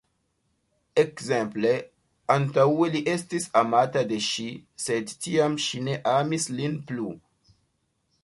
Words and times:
Ekz: 1.01 1.27
Antaŭe 2.35 2.87
li 2.95 3.01
estis 3.15 3.45
amata 3.61 4.03
de 4.13 4.19
ŝi, 4.29 4.47
sed 4.87 5.13
tiam 5.27 5.59
ŝi 5.67 5.85
ne 5.89 5.99
amis 6.15 6.49
lin 6.61 6.81
plu. 6.89 7.13